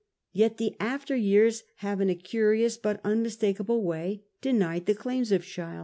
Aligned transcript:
Yet 0.33 0.57
the 0.57 0.75
after 0.79 1.15
years 1.15 1.61
have 1.75 2.01
in 2.01 2.09
a 2.09 2.15
curious 2.15 2.75
but 2.75 3.03
unmistak 3.03 3.61
able 3.61 3.83
way 3.83 4.23
denied 4.41 4.87
the 4.87 4.95
claims 4.95 5.31
of 5.31 5.45
Sheil. 5.45 5.79